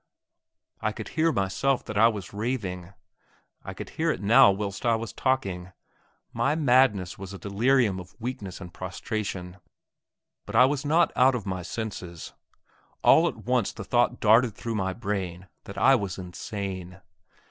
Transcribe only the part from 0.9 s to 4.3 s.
could hear myself that I was raving. I could hear it